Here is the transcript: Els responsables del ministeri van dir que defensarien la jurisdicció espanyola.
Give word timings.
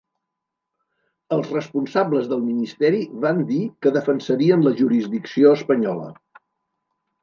Els 1.37 1.51
responsables 1.57 2.31
del 2.33 2.43
ministeri 2.47 3.03
van 3.29 3.45
dir 3.53 3.63
que 3.85 3.95
defensarien 4.01 4.69
la 4.69 4.77
jurisdicció 4.85 5.57
espanyola. 5.63 6.13